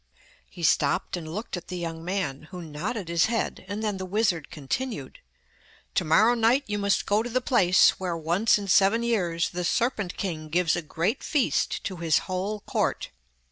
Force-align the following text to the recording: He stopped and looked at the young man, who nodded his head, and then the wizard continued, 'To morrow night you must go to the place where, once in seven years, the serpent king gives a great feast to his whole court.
He 0.49 0.63
stopped 0.63 1.15
and 1.15 1.31
looked 1.31 1.55
at 1.55 1.67
the 1.67 1.77
young 1.77 2.03
man, 2.03 2.47
who 2.49 2.63
nodded 2.63 3.07
his 3.07 3.25
head, 3.27 3.63
and 3.67 3.83
then 3.83 3.97
the 3.97 4.05
wizard 4.07 4.49
continued, 4.49 5.19
'To 5.93 6.03
morrow 6.05 6.33
night 6.33 6.63
you 6.65 6.79
must 6.79 7.05
go 7.05 7.21
to 7.21 7.29
the 7.29 7.39
place 7.39 7.99
where, 7.99 8.17
once 8.17 8.57
in 8.57 8.67
seven 8.67 9.03
years, 9.03 9.49
the 9.49 9.63
serpent 9.63 10.17
king 10.17 10.49
gives 10.49 10.75
a 10.75 10.81
great 10.81 11.21
feast 11.21 11.83
to 11.83 11.97
his 11.97 12.17
whole 12.25 12.61
court. 12.61 13.11